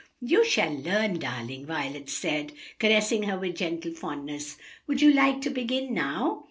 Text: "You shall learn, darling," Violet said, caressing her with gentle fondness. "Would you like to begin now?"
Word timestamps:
"You 0.19 0.43
shall 0.43 0.73
learn, 0.73 1.19
darling," 1.19 1.67
Violet 1.67 2.09
said, 2.09 2.53
caressing 2.79 3.21
her 3.21 3.37
with 3.37 3.57
gentle 3.57 3.93
fondness. 3.93 4.57
"Would 4.87 4.99
you 5.03 5.13
like 5.13 5.41
to 5.41 5.51
begin 5.51 5.93
now?" 5.93 6.39